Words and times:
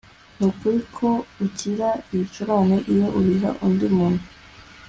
Nukuri 0.37 0.79
ko 0.95 1.09
ukira 1.45 1.89
ibicurane 2.13 2.77
iyo 2.93 3.07
ubiha 3.19 3.49
undi 3.65 3.87
muntu 3.95 4.23